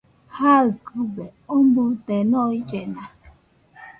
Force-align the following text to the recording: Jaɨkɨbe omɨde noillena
Jaɨkɨbe 0.35 1.25
omɨde 1.55 2.15
noillena 2.31 3.03